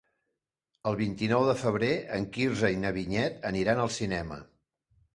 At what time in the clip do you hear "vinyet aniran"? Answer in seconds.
2.99-3.87